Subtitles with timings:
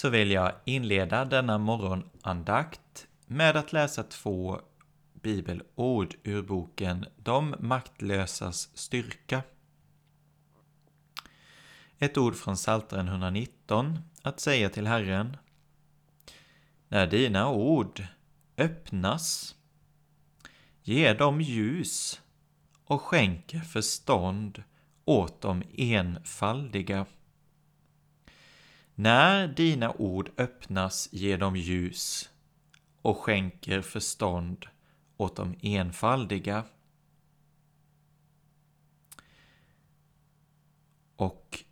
[0.00, 4.60] Så vill jag inleda denna morgonandakt med att läsa två
[5.12, 9.42] bibelord ur boken De maktlösas styrka.
[11.98, 15.36] Ett ord från Psaltaren 119 att säga till Herren.
[16.88, 18.04] När dina ord
[18.56, 19.54] öppnas,
[20.82, 22.20] ge dem ljus
[22.84, 24.62] och skänker förstånd
[25.04, 27.06] åt de enfaldiga.
[29.02, 32.30] När dina ord öppnas ger de ljus
[33.02, 34.66] och skänker förstånd
[35.16, 36.64] åt de enfaldiga.
[41.16, 41.64] Och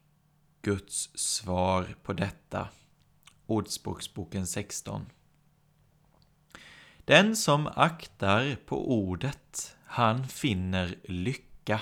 [0.63, 2.69] Guds svar på detta,
[3.47, 5.07] Ordspråksboken 16.
[7.05, 11.81] Den som aktar på ordet, han finner lycka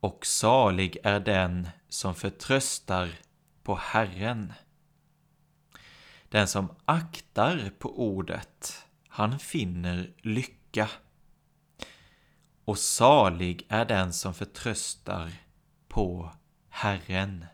[0.00, 3.08] och salig är den som förtröstar
[3.62, 4.52] på Herren.
[6.28, 10.88] Den som aktar på ordet, han finner lycka.
[12.64, 15.32] Och salig är den som förtröstar
[15.88, 16.32] på
[16.68, 17.44] Herren.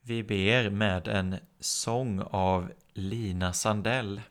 [0.00, 4.22] Vi ber med en sång av Lina Sandell.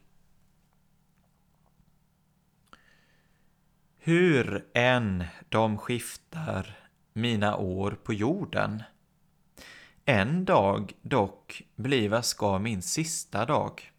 [3.97, 6.82] Hur än de skiftar
[7.13, 8.83] mina år på jorden.
[10.05, 13.91] En dag dock bliva ska min sista dag.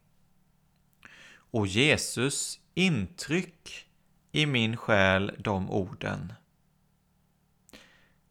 [1.35, 3.89] Och Jesus intryck
[4.33, 6.33] i min själ de orden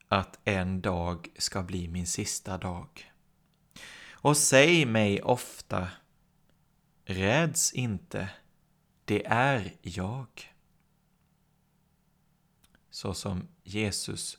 [0.08, 3.12] att en dag ska bli min sista dag.
[4.12, 5.88] Och säg mig ofta
[7.06, 8.30] Räds inte,
[9.06, 10.54] det är jag.
[12.90, 14.38] Så som Jesus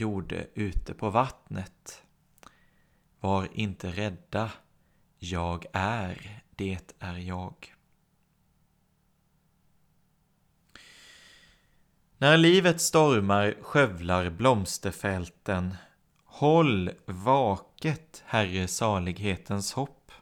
[0.00, 2.02] gjorde ute på vattnet.
[3.20, 4.50] Var inte rädda,
[5.18, 7.74] jag är, det är jag.
[12.18, 15.74] När livet stormar skövlar blomsterfälten
[16.24, 20.12] Håll vaket, Herre salighetens hopp.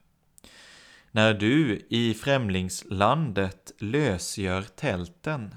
[1.10, 5.54] När du i främlingslandet lösgör tälten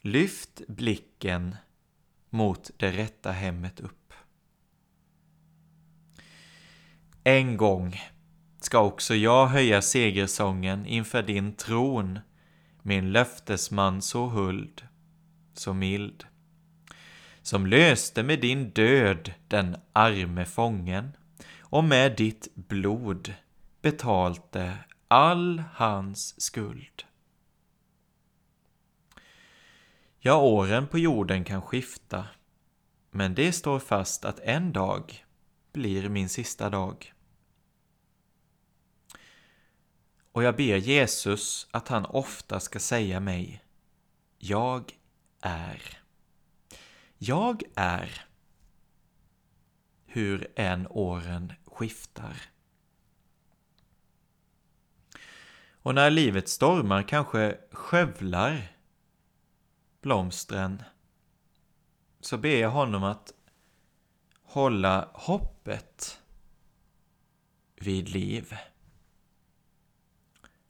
[0.00, 1.56] Lyft blicken
[2.30, 4.12] mot det rätta hemmet upp.
[7.24, 8.00] En gång
[8.60, 12.18] ska också jag höja segersången inför din tron,
[12.82, 14.82] min löftesman så huld,
[15.54, 16.24] så mild,
[17.42, 21.12] som löste med din död den arme fången
[21.60, 23.34] och med ditt blod
[23.82, 24.76] betalte
[25.08, 27.04] all hans skuld.
[30.22, 32.26] Ja, åren på jorden kan skifta,
[33.10, 35.24] men det står fast att en dag
[35.72, 37.14] blir min sista dag.
[40.32, 43.62] Och jag ber Jesus att han ofta ska säga mig
[44.38, 44.92] Jag
[45.40, 45.98] är.
[47.18, 48.26] Jag är.
[50.06, 52.36] Hur än åren skiftar.
[55.82, 58.79] Och när livet stormar kanske skövlar
[60.00, 60.82] blomstren
[62.20, 63.32] så ber jag honom att
[64.42, 66.20] hålla hoppet
[67.76, 68.54] vid liv.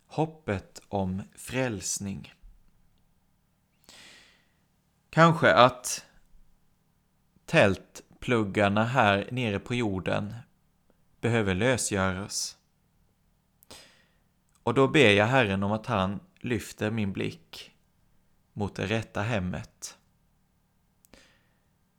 [0.06, 2.34] Hoppet om frälsning.
[5.10, 6.06] Kanske att
[7.44, 10.34] tältpluggarna här nere på jorden
[11.20, 12.56] behöver lösgöras.
[14.62, 17.69] Och då ber jag Herren om att han lyfter min blick
[18.60, 19.98] mot det rätta hemmet.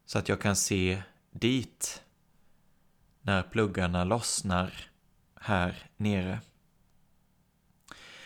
[0.06, 2.04] Så att jag kan se dit
[3.22, 4.74] när pluggarna lossnar
[5.36, 6.40] här nere.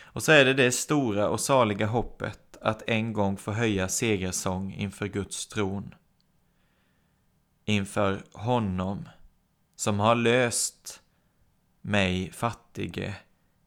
[0.01, 4.73] Och så är det det stora och saliga hoppet att en gång få höja segersång
[4.73, 5.95] inför Guds tron.
[7.65, 9.09] Inför honom
[9.75, 11.01] som har löst
[11.81, 13.15] mig fattige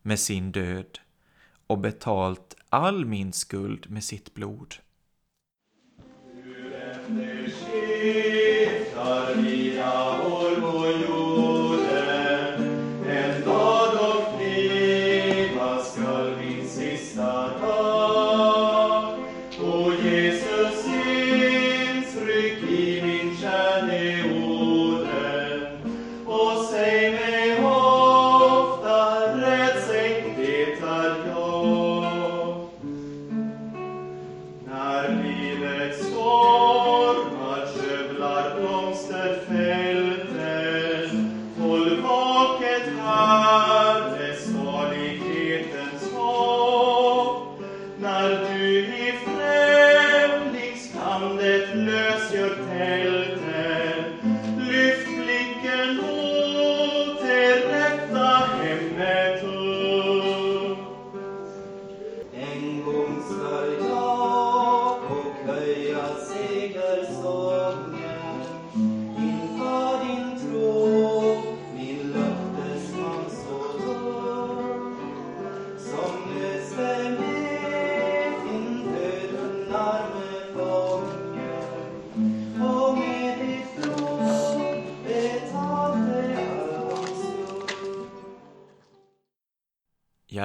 [0.02, 0.98] med sin död
[1.68, 4.74] och betalt all min skuld med sitt blod.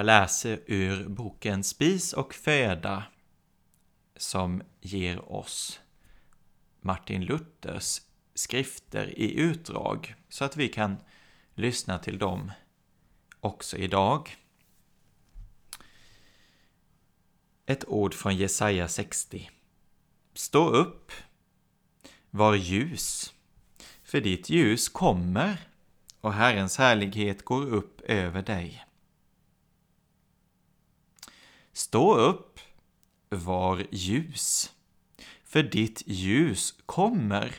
[0.04, 3.04] Jag läser ur boken Spis och föda
[4.16, 5.80] som ger oss
[6.80, 8.00] Martin Luthers
[8.34, 10.96] skrifter i utdrag så att vi kan
[11.54, 12.52] lyssna till dem
[13.40, 14.36] också idag.
[17.66, 19.50] Ett ord från Jesaja 60.
[20.34, 21.12] Stå upp,
[22.30, 23.34] var ljus,
[24.02, 25.56] för ditt ljus kommer
[26.20, 28.84] och Herrens härlighet går upp över dig.
[31.76, 32.60] Stå upp,
[33.28, 34.72] var ljus,
[35.44, 37.54] för ditt ljus kommer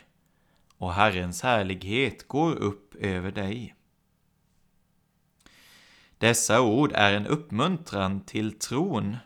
[0.78, 3.76] och Herrens härlighet går upp över dig.
[6.18, 9.18] Dessa ord är en uppmuntran till tron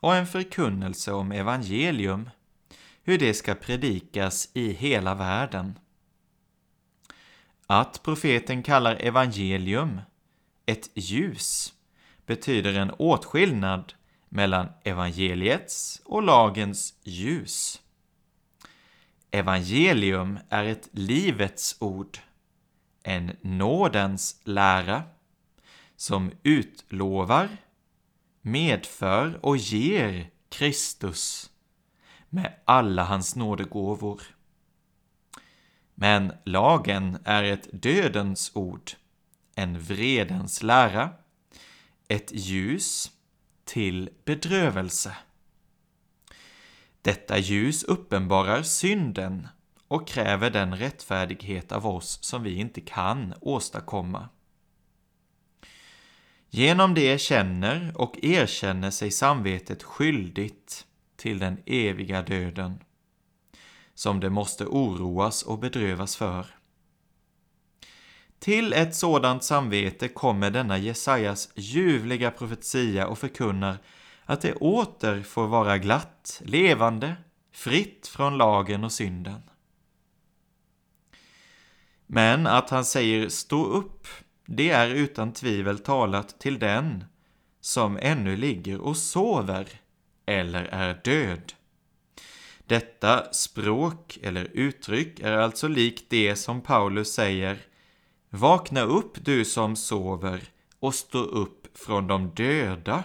[0.00, 2.30] och en förkunnelse om evangelium,
[3.02, 5.78] hur det ska predikas i hela världen.
[7.66, 10.00] Att profeten kallar evangelium
[10.66, 11.74] ett ljus
[12.26, 13.92] betyder en åtskillnad
[14.36, 17.82] mellan evangeliets och lagens ljus.
[19.30, 22.18] Evangelium är ett livets ord,
[23.02, 25.02] en nådens lära,
[25.96, 27.48] som utlovar,
[28.40, 31.50] medför och ger Kristus
[32.28, 34.22] med alla hans nådegåvor.
[35.94, 38.90] Men lagen är ett dödens ord,
[39.54, 41.10] en vredens lära,
[42.08, 43.12] ett ljus
[43.66, 45.16] till bedrövelse.
[47.02, 49.48] Detta ljus uppenbarar synden
[49.88, 54.28] och kräver den rättfärdighet av oss som vi inte kan åstadkomma.
[56.50, 62.82] Genom det känner och erkänner sig samvetet skyldigt till den eviga döden,
[63.94, 66.55] som det måste oroas och bedrövas för.
[68.38, 73.78] Till ett sådant samvete kommer denna Jesajas ljuvliga profetia och förkunnar
[74.24, 77.16] att det åter får vara glatt, levande,
[77.52, 79.40] fritt från lagen och synden.
[82.06, 84.06] Men att han säger stå upp,
[84.46, 87.04] det är utan tvivel talat till den
[87.60, 89.68] som ännu ligger och sover
[90.26, 91.52] eller är död.
[92.66, 97.58] Detta språk eller uttryck är alltså likt det som Paulus säger
[98.36, 100.44] Vakna upp du som sover
[100.80, 103.04] och stå upp från de döda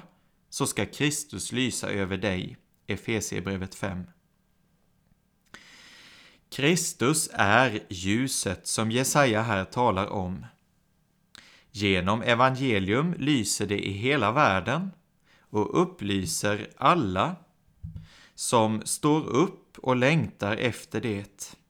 [0.50, 2.58] så ska Kristus lysa över dig.
[2.88, 4.04] Efesierbrevet 5.
[6.50, 10.46] Kristus är ljuset som Jesaja här talar om.
[11.72, 14.92] Genom evangelium lyser det i hela världen
[15.40, 17.36] och upplyser alla
[18.36, 21.61] som står upp och längtar efter det.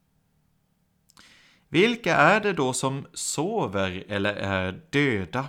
[1.74, 5.48] Vilka är det då som sover eller är döda?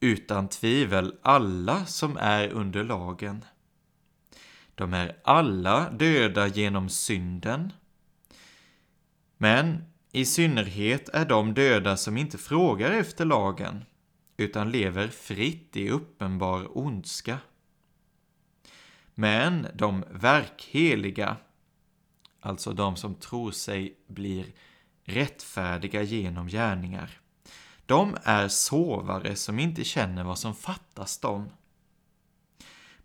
[0.00, 3.44] Utan tvivel alla som är under lagen.
[4.74, 7.72] De är alla döda genom synden.
[9.36, 13.84] Men i synnerhet är de döda som inte frågar efter lagen,
[14.36, 17.38] utan lever fritt i uppenbar ondska.
[19.14, 21.36] Men de verkheliga,
[22.42, 24.46] alltså de som tror sig blir
[25.04, 27.20] rättfärdiga genom gärningar,
[27.86, 31.50] de är sovare som inte känner vad som fattas dem.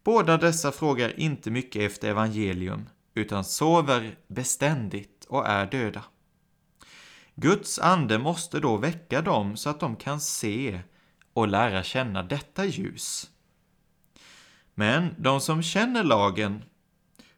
[0.04, 6.04] Båda dessa frågar inte mycket efter evangelium, utan sover beständigt och är döda.
[7.36, 10.82] Guds ande måste då väcka dem så att de kan se
[11.34, 13.30] och lära känna detta ljus.
[14.74, 16.64] Men de som känner lagen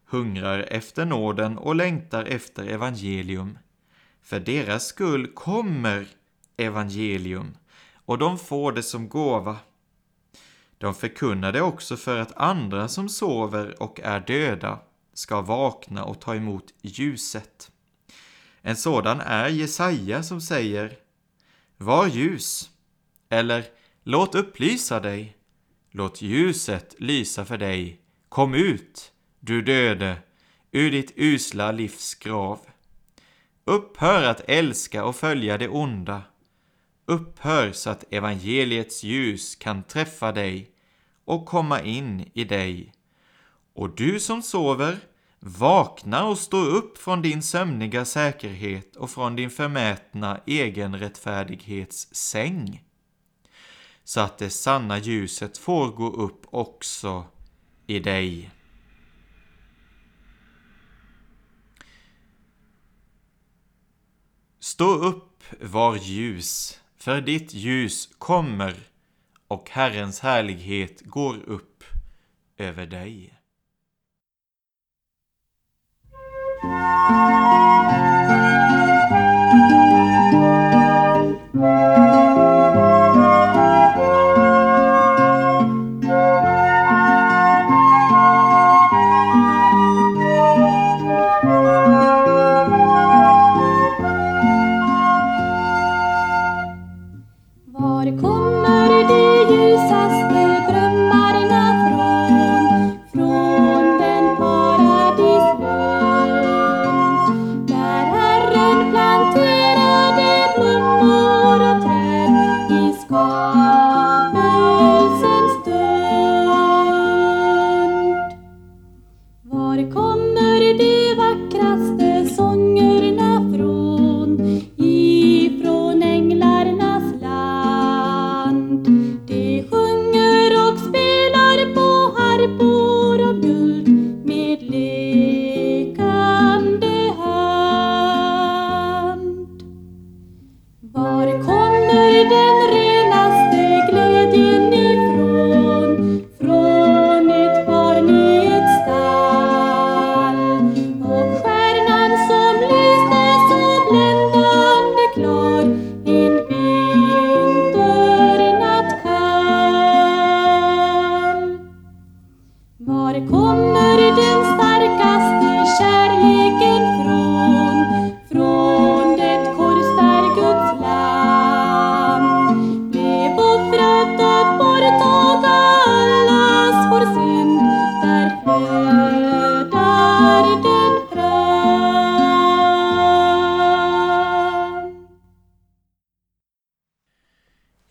[0.10, 3.58] hungrar efter nåden och längtar efter evangelium.
[4.22, 6.08] För deras skull kommer
[6.58, 7.58] evangelium
[7.94, 9.58] och de får det som gåva.
[10.78, 14.80] De förkunnar det också för att andra som sover och är döda
[15.14, 17.72] ska vakna och ta emot ljuset.
[18.62, 20.98] En sådan är Jesaja som säger
[21.78, 22.70] Var ljus,
[23.30, 23.66] eller
[24.04, 25.38] Låt upplysa dig,
[25.92, 28.02] låt ljuset lysa för dig.
[28.30, 30.18] Kom ut, du döde,
[30.72, 32.60] ur ditt usla livs grav.
[33.66, 36.22] Upphör att älska och följa det onda.
[37.06, 40.72] Upphör så att evangeliets ljus kan träffa dig
[41.26, 42.94] och komma in i dig.
[43.74, 44.98] Och du som sover,
[45.40, 52.84] vakna och stå upp från din sömniga säkerhet och från din förmätna egenrättfärdighets säng
[54.10, 57.26] så att det sanna ljuset får gå upp också
[57.88, 58.50] i dig.
[64.62, 68.76] Stå upp, var ljus, för ditt ljus kommer
[69.48, 71.84] och Herrens härlighet går upp
[72.58, 73.39] över dig.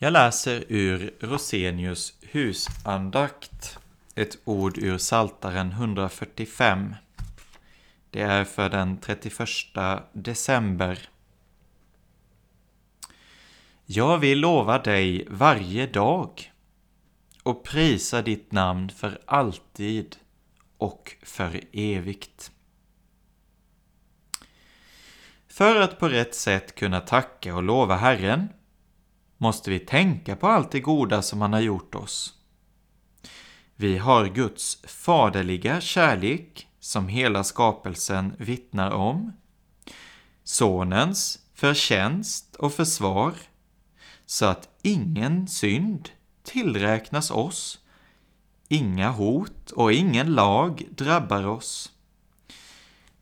[0.01, 3.79] Jag läser ur Rosenius husandakt,
[4.15, 6.95] ett ord ur Saltaren 145.
[8.09, 9.49] Det är för den 31
[10.13, 11.09] december.
[13.85, 16.51] Jag vill lova dig varje dag
[17.43, 20.15] och prisa ditt namn för alltid
[20.77, 22.51] och för evigt.
[25.47, 28.49] För att på rätt sätt kunna tacka och lova Herren
[29.41, 32.33] måste vi tänka på allt det goda som han har gjort oss.
[33.75, 39.33] Vi har Guds faderliga kärlek som hela skapelsen vittnar om,
[40.43, 43.33] Sonens förtjänst och försvar,
[44.25, 46.09] så att ingen synd
[46.43, 47.79] tillräknas oss,
[48.67, 51.91] inga hot och ingen lag drabbar oss.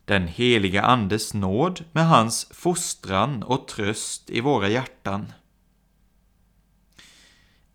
[0.04, 5.32] den heliga Andes nåd med hans fostran och tröst i våra hjärtan.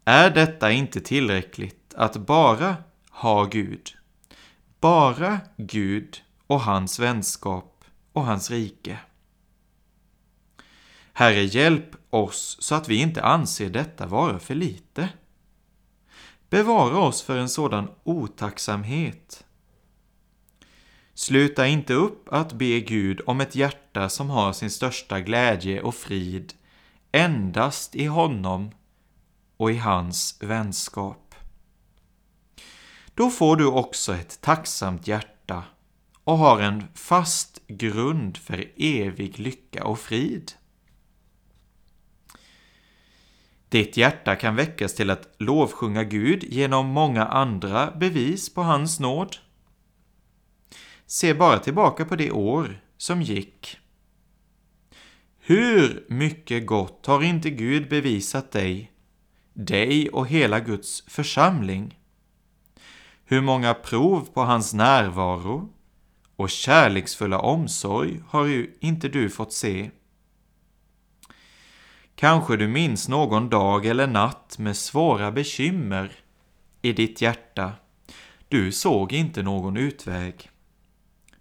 [0.06, 2.76] Är detta inte tillräckligt att bara
[3.10, 3.92] ha Gud?
[4.80, 9.00] Bara Gud och hans vänskap och hans rike.
[11.14, 15.10] Herre, hjälp oss så att vi inte anser detta vara för lite.
[16.50, 19.46] Bevara oss för en sådan otacksamhet.
[21.14, 25.96] Sluta inte upp att be Gud om ett hjärta som har sin största glädje och
[25.96, 26.54] frid
[27.12, 28.72] endast i honom
[29.58, 31.36] och i hans vänskap.
[33.16, 35.64] Då får du också ett tacksamt hjärta
[36.24, 40.52] och har en fast grund för evig lycka och frid.
[43.70, 49.36] Ditt hjärta kan väckas till att lovsjunga Gud genom många andra bevis på hans nåd.
[51.06, 53.78] Se bara tillbaka på det år som gick.
[55.40, 58.93] Hur mycket gott har inte Gud bevisat dig,
[59.54, 62.00] dig och hela Guds församling?
[63.26, 65.70] Hur många prov på hans närvaro
[66.36, 69.92] och kärleksfulla omsorg har ju inte du fått se?
[72.16, 76.12] Kanske du minns någon dag eller natt med svåra bekymmer
[76.82, 77.72] i ditt hjärta.
[78.48, 80.50] Du såg inte någon utväg.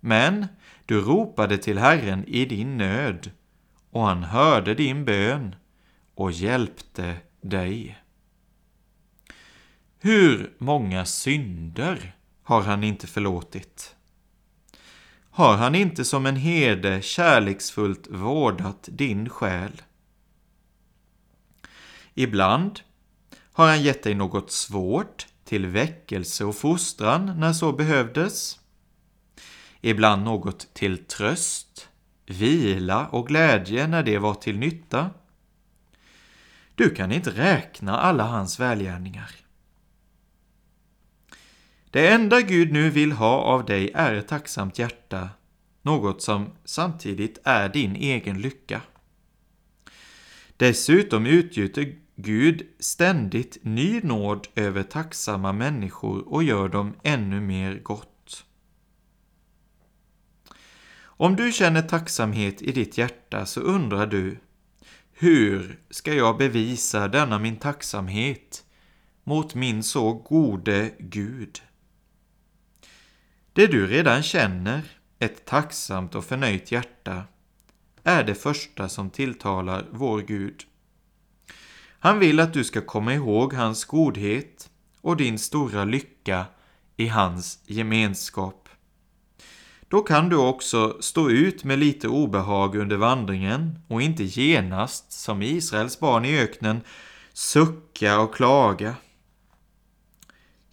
[0.01, 0.47] Men
[0.87, 3.31] du ropade till Herren i din nöd
[3.91, 5.55] och han hörde din bön
[6.15, 8.02] och hjälpte dig.
[10.05, 13.97] Hur många synder har han inte förlåtit?
[15.31, 19.83] Har han inte som en herde kärleksfullt vårdat din själ?
[22.15, 22.81] Ibland
[23.53, 28.61] har han gett dig något svårt till väckelse och fostran när så behövdes.
[29.81, 31.89] Ibland något till tröst,
[32.27, 35.11] vila och glädje när det var till nytta.
[36.75, 39.42] Du kan inte räkna alla hans välgärningar.
[41.93, 45.29] Det enda Gud nu vill ha av dig är ett tacksamt hjärta,
[45.83, 48.83] något som samtidigt är din egen lycka.
[50.57, 58.45] Dessutom utgjuter Gud ständigt ny nåd över tacksamma människor och gör dem ännu mer gott.
[61.01, 64.39] Om du känner tacksamhet i ditt hjärta så undrar du
[65.13, 68.65] hur ska jag bevisa denna min tacksamhet
[69.25, 71.61] mot min så gode Gud?
[73.55, 74.83] Det du redan känner,
[75.19, 77.25] ett tacksamt och förnöjt hjärta,
[78.03, 80.63] är det första som tilltalar vår Gud.
[81.99, 86.47] Han vill att du ska komma ihåg hans godhet och din stora lycka
[86.97, 88.69] i hans gemenskap.
[89.89, 95.43] Då kan du också stå ut med lite obehag under vandringen och inte genast, som
[95.43, 96.81] Israels barn i öknen,
[97.33, 98.95] sucka och klaga.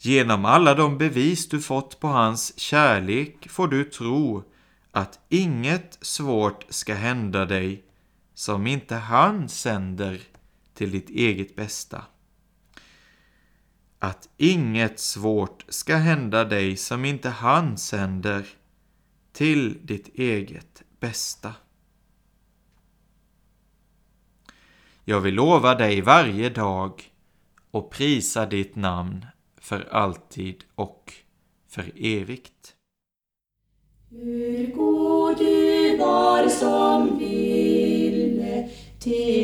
[0.01, 4.43] Genom alla de bevis du fått på hans kärlek får du tro
[4.91, 7.83] att inget svårt ska hända dig
[8.33, 10.21] som inte han sänder
[10.73, 12.05] till ditt eget bästa.
[13.99, 18.47] Att inget svårt ska hända dig som inte han sänder
[19.31, 21.53] till ditt eget bästa.
[25.03, 27.11] Jag vill lova dig varje dag
[27.71, 29.25] och prisa ditt namn
[29.69, 31.13] för alltid och
[31.67, 32.75] för evigt.
[34.09, 39.38] Hur god du var som ville till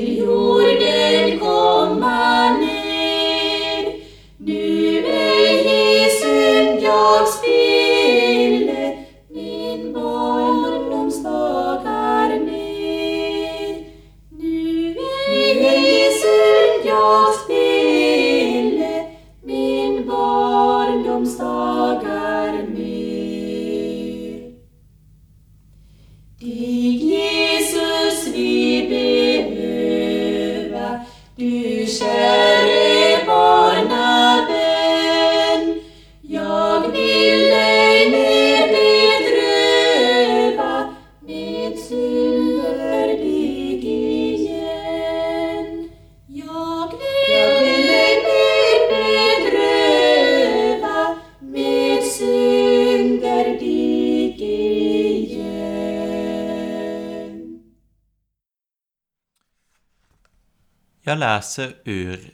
[61.08, 62.34] Jag läser ur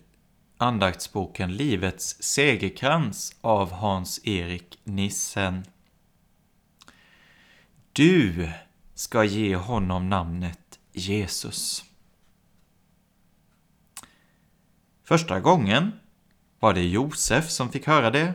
[0.57, 5.65] andaktsboken Livets segerkrans av Hans-Erik Nissen.
[7.93, 8.51] Du
[8.93, 11.83] ska ge honom namnet Jesus.
[15.03, 15.91] Första gången
[16.59, 18.33] var det Josef som fick höra det.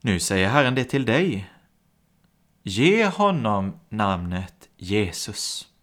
[0.00, 1.50] Nu säger Herren det till dig.
[2.62, 5.73] Ge honom namnet Jesus.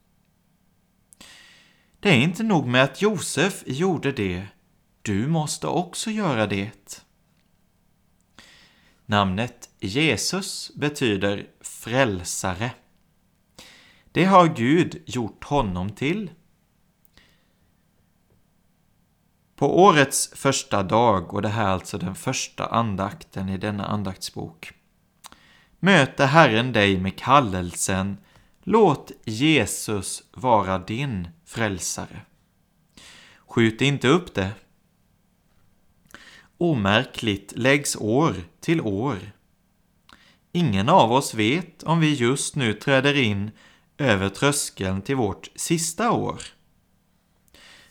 [2.02, 4.48] Det är inte nog med att Josef gjorde det,
[5.02, 7.04] du måste också göra det.
[9.06, 12.72] Namnet Jesus betyder frälsare.
[14.12, 16.32] Det har Gud gjort honom till.
[19.56, 24.74] På årets första dag, och det här är alltså den första andakten i denna andaktsbok,
[25.80, 28.18] möter Herren dig med kallelsen
[28.64, 32.22] Låt Jesus vara din frälsare.
[33.48, 34.52] Skjut inte upp det.
[36.58, 39.18] Omärkligt läggs år till år.
[40.52, 43.52] Ingen av oss vet om vi just nu träder in
[43.98, 46.42] över tröskeln till vårt sista år.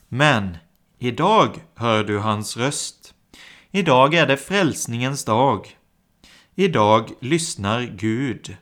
[0.08, 0.56] Men
[0.98, 3.14] idag hör du hans röst.
[3.70, 5.76] Idag är det frälsningens dag.
[6.54, 8.56] Idag lyssnar Gud.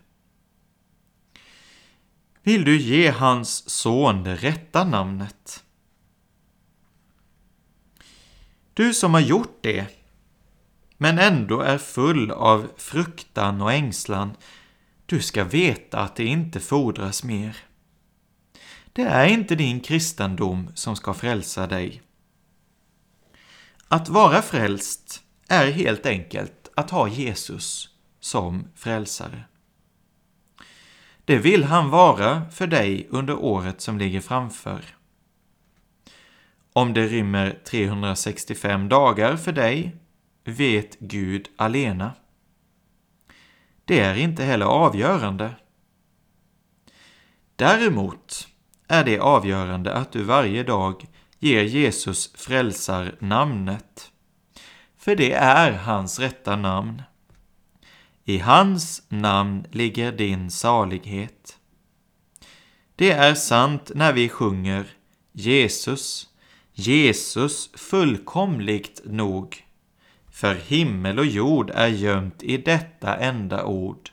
[2.49, 5.65] Vill du ge hans son det rätta namnet?
[8.75, 9.87] Du som har gjort det,
[10.97, 14.37] men ändå är full av fruktan och ängslan,
[15.07, 17.57] du ska veta att det inte fordras mer.
[18.93, 22.03] Det är inte din kristendom som ska frälsa dig.
[23.89, 27.89] Att vara frälst är helt enkelt att ha Jesus
[28.21, 29.45] som frälsare.
[31.29, 34.85] Det vill han vara för dig under året som ligger framför.
[36.73, 39.97] Om det rymmer 365 dagar för dig
[40.45, 42.13] vet Gud alena.
[43.85, 45.55] Det är inte heller avgörande.
[47.57, 48.49] Däremot
[48.89, 51.07] är det avgörande att du varje dag
[51.39, 54.13] ger Jesus frälsar namnet.
[54.99, 57.03] För det är hans rätta namn.
[58.29, 61.59] I hans namn ligger din salighet.
[62.97, 64.87] Det är sant när vi sjunger
[65.33, 66.29] Jesus,
[66.73, 69.65] Jesus fullkomligt nog.
[70.31, 74.11] För himmel och jord är gömt i detta enda ord,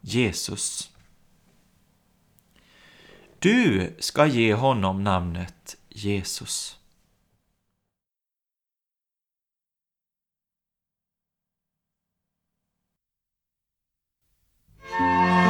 [0.00, 0.90] Jesus.
[3.38, 6.78] Du ska ge honom namnet Jesus.
[14.98, 15.47] Música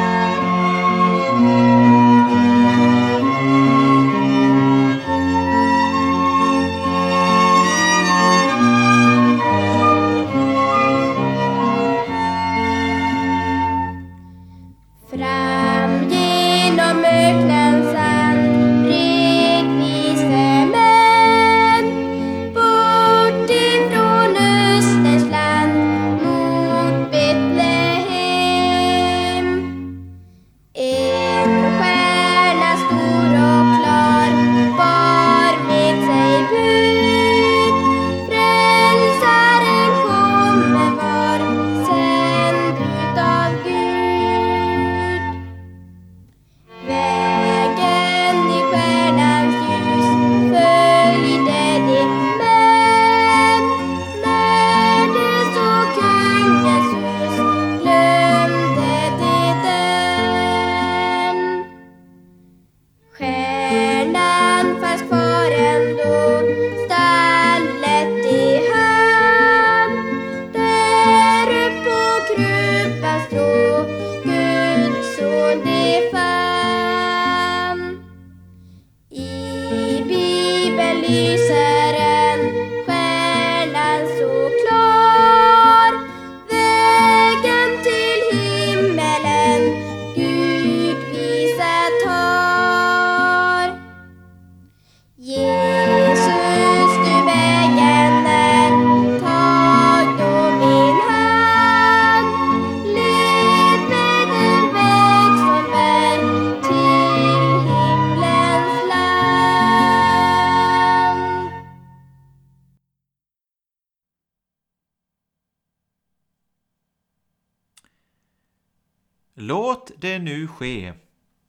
[119.89, 120.93] Låt det nu ske.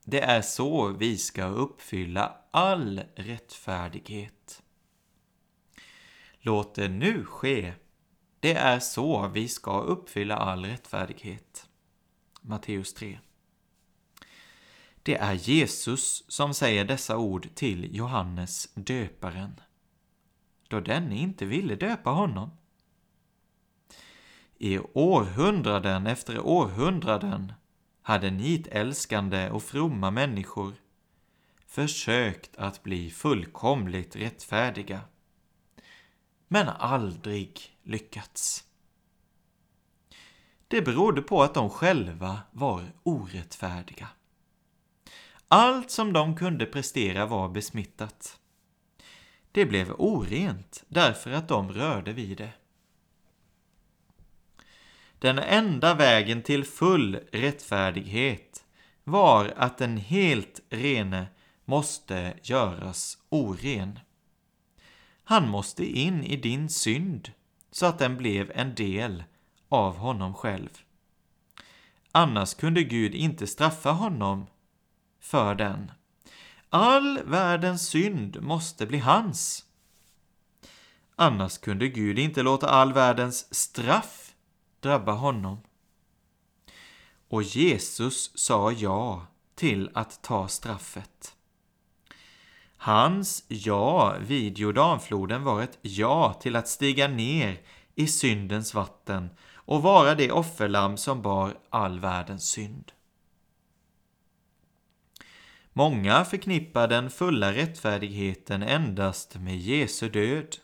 [0.06, 4.63] Det är så vi ska uppfylla all rättfärdighet.
[6.39, 7.73] Låt det nu ske.
[8.39, 11.69] Det är så vi ska uppfylla all rättfärdighet.
[12.41, 13.19] Matteus 3.
[15.04, 19.60] Det är Jesus som säger dessa ord till Johannes döparen,
[20.67, 22.52] då denne inte ville döpa honom.
[24.58, 27.54] I århundraden efter århundraden
[28.09, 30.73] hade nitälskande och fromma människor
[31.67, 35.01] försökt att bli fullkomligt rättfärdiga,
[36.47, 38.63] men aldrig lyckats.
[40.67, 44.07] Det berodde på att de själva var orättfärdiga.
[45.47, 48.39] Allt som de kunde prestera var besmittat.
[49.51, 52.51] Det blev orent därför att de rörde vid det.
[55.19, 58.63] Den enda vägen till full rättfärdighet
[59.03, 61.27] var att den helt rene
[61.65, 63.99] måste göras oren.
[65.23, 67.32] Han måste in i din synd
[67.71, 69.23] så att den blev en del
[69.69, 70.69] av honom själv.
[72.12, 74.47] Annars kunde Gud inte straffa honom
[75.19, 75.91] för den.
[76.69, 79.65] All världens synd måste bli hans.
[81.15, 84.28] Annars kunde Gud inte låta all världens straff
[84.81, 85.57] drabba honom.
[87.27, 91.35] Och Jesus sa ja till att ta straffet.
[92.77, 97.61] Hans ja vid Jordanfloden var ett ja till att stiga ner
[97.95, 102.91] i syndens vatten och vara det offerlamm som bar all världens synd.
[105.73, 110.55] Många förknippar den fulla rättfärdigheten endast med Jesu död.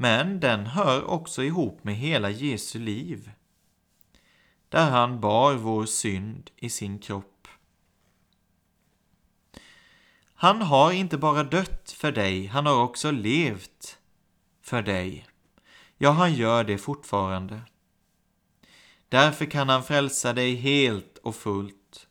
[0.00, 3.30] Men den hör också ihop med hela Jesu liv,
[4.68, 7.48] där han bar vår synd i sin kropp.
[10.34, 13.98] Han har inte bara dött för dig, han har också levt
[14.62, 15.26] för dig.
[15.98, 17.60] Ja, han gör det fortfarande.
[19.08, 22.08] Därför kan han frälsa dig helt och fullt.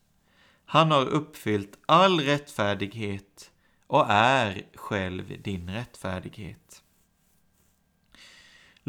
[0.65, 3.51] Han har uppfyllt all rättfärdighet
[3.87, 6.83] och är själv din rättfärdighet.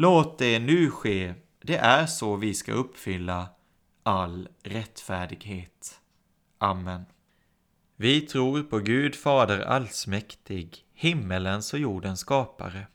[0.01, 3.49] Låt det nu ske, det är så vi ska uppfylla
[4.03, 5.99] all rättfärdighet.
[6.57, 7.05] Amen.
[7.95, 12.87] Vi tror på Gud Fader allsmäktig, himmelens och jordens skapare.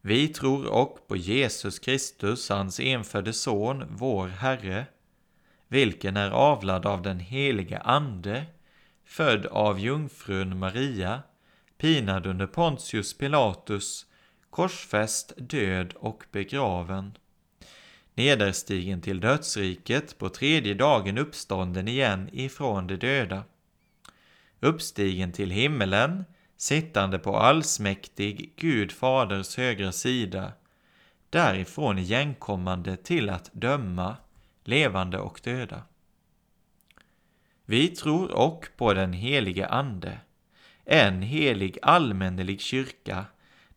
[0.00, 4.86] Vi tror och på Jesus Kristus, hans enfödde Son, vår Herre,
[5.68, 8.44] vilken är avlad av den helige Ande,
[9.04, 11.22] född av jungfrun Maria,
[11.78, 14.06] pinad under Pontius Pilatus,
[14.56, 17.16] korsfäst, död och begraven,
[18.14, 23.44] nederstigen till dödsriket, på tredje dagen uppstånden igen ifrån de döda,
[24.60, 26.24] uppstigen till himmelen,
[26.56, 30.52] sittande på allsmäktig Gud faders högra sida,
[31.30, 34.16] därifrån igenkommande till att döma
[34.64, 35.82] levande och döda.
[37.64, 40.18] Vi tror och på den helige Ande,
[40.84, 43.26] en helig allmännelig kyrka,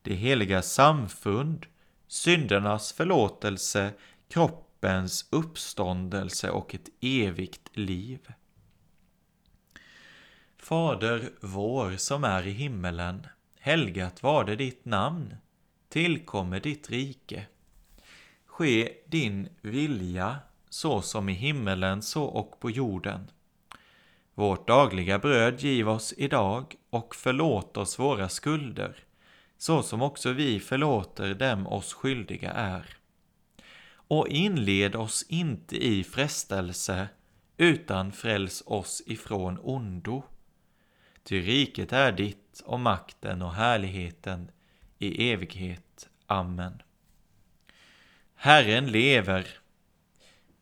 [0.01, 1.65] det heliga samfund,
[2.07, 3.91] syndernas förlåtelse,
[4.27, 8.19] kroppens uppståndelse och ett evigt liv.
[10.57, 13.27] Fader vår som är i himmelen.
[13.59, 15.35] Helgat varde ditt namn.
[15.89, 17.45] Tillkommer ditt rike.
[18.45, 20.37] Ske din vilja
[20.69, 23.31] så som i himmelen så och på jorden.
[24.33, 29.03] Vårt dagliga bröd giv oss idag och förlåt oss våra skulder
[29.59, 32.97] så som också vi förlåter dem oss skyldiga är.
[33.91, 37.07] Och inled oss inte i frestelse
[37.57, 40.23] utan fräls oss ifrån ondo.
[41.23, 44.51] Ty riket är ditt och makten och härligheten
[44.97, 46.09] i evighet.
[46.25, 46.81] Amen.
[48.35, 49.47] Herren lever.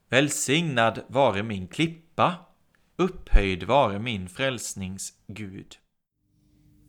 [0.10, 2.36] Välsignad vare min klippa,
[2.96, 5.78] upphöjd vare min frälsnings Gud.